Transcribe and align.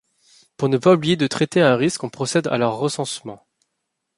Pour 0.57 0.67
ne 0.67 0.79
pas 0.79 0.93
oublier 0.93 1.15
de 1.15 1.27
traiter 1.27 1.61
un 1.61 1.75
risque 1.75 2.03
on 2.03 2.09
procède 2.09 2.47
à 2.47 2.57
leur 2.57 2.75
recensement. 2.77 3.45